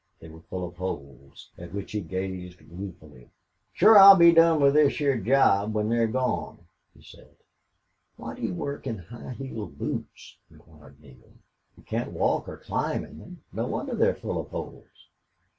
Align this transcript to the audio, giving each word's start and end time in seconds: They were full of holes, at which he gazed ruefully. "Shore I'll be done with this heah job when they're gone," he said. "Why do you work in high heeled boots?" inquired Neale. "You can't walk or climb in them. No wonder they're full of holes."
They 0.19 0.29
were 0.29 0.39
full 0.41 0.65
of 0.67 0.77
holes, 0.77 1.51
at 1.59 1.75
which 1.75 1.91
he 1.91 2.01
gazed 2.01 2.59
ruefully. 2.63 3.29
"Shore 3.71 3.99
I'll 3.99 4.15
be 4.17 4.31
done 4.31 4.59
with 4.59 4.73
this 4.73 4.97
heah 4.97 5.19
job 5.21 5.75
when 5.75 5.89
they're 5.89 6.07
gone," 6.07 6.65
he 6.95 7.03
said. 7.03 7.35
"Why 8.17 8.33
do 8.33 8.41
you 8.41 8.55
work 8.55 8.87
in 8.87 8.97
high 8.97 9.33
heeled 9.33 9.77
boots?" 9.77 10.37
inquired 10.49 10.99
Neale. 11.01 11.33
"You 11.77 11.83
can't 11.83 12.13
walk 12.13 12.49
or 12.49 12.57
climb 12.57 13.05
in 13.05 13.19
them. 13.19 13.43
No 13.53 13.67
wonder 13.67 13.93
they're 13.93 14.15
full 14.15 14.41
of 14.41 14.47
holes." 14.49 15.07